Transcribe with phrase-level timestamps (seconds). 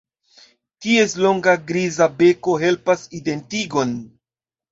[0.85, 3.93] Ties longa griza beko helpas identigon.